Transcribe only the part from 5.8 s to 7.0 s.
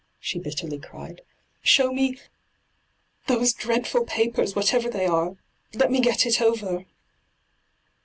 me get it over